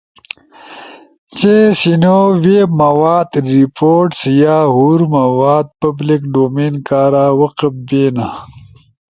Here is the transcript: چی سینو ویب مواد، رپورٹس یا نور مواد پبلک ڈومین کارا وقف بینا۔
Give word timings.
چی 1.35 1.55
سینو 1.79 2.17
ویب 2.43 2.69
مواد، 2.79 3.29
رپورٹس 3.51 4.19
یا 4.41 4.57
نور 4.75 4.99
مواد 5.15 5.65
پبلک 5.81 6.21
ڈومین 6.33 6.73
کارا 6.87 7.25
وقف 7.39 7.73
بینا۔ 7.87 8.27